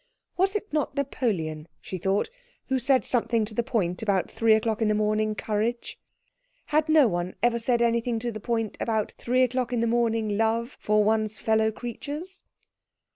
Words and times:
Was 0.35 0.55
it 0.55 0.73
not 0.73 0.95
Napoleon, 0.95 1.67
she 1.79 1.99
thought, 1.99 2.31
who 2.69 2.79
said 2.79 3.05
something 3.05 3.45
to 3.45 3.53
the 3.53 3.61
point 3.61 4.01
about 4.01 4.31
three 4.31 4.55
o'clock 4.55 4.81
in 4.81 4.87
the 4.87 4.95
morning 4.95 5.35
courage? 5.35 5.99
Had 6.65 6.89
no 6.89 7.07
one 7.07 7.35
ever 7.43 7.59
said 7.59 7.83
anything 7.83 8.17
to 8.17 8.31
the 8.31 8.39
point 8.39 8.75
about 8.79 9.11
three 9.19 9.43
o'clock 9.43 9.71
in 9.71 9.79
the 9.79 9.85
morning 9.85 10.37
love 10.39 10.75
for 10.79 11.03
one's 11.03 11.37
fellow 11.37 11.71
creatures? 11.71 12.41